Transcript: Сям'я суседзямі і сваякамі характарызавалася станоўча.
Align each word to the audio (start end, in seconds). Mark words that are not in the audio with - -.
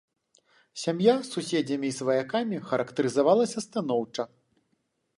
Сям'я 0.83 1.15
суседзямі 1.31 1.87
і 1.91 1.95
сваякамі 1.99 2.65
характарызавалася 2.73 3.67
станоўча. 3.69 4.23